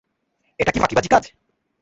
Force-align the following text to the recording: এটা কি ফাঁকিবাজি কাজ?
এটা 0.59 0.71
কি 0.73 0.79
ফাঁকিবাজি 0.79 1.09
কাজ? 1.13 1.23